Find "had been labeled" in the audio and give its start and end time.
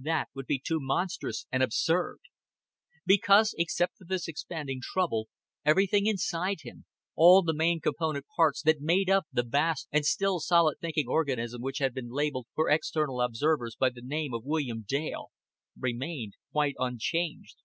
11.78-12.46